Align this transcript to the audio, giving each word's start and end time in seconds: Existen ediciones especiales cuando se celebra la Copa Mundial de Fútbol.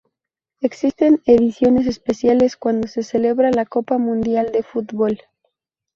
Existen 0.61 1.21
ediciones 1.27 1.85
especiales 1.85 2.57
cuando 2.57 2.87
se 2.87 3.03
celebra 3.03 3.51
la 3.51 3.67
Copa 3.67 3.99
Mundial 3.99 4.51
de 4.51 4.63
Fútbol. 4.63 5.19